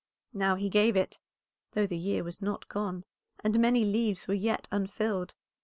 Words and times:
Now 0.33 0.55
he 0.55 0.67
gave 0.67 0.95
it, 0.97 1.19
though 1.73 1.85
the 1.85 1.95
year 1.95 2.23
was 2.23 2.41
not 2.41 2.67
gone, 2.67 3.03
and 3.43 3.59
many 3.59 3.85
leaves 3.85 4.27
were 4.27 4.33
yet 4.33 4.67
unfilled. 4.71 5.35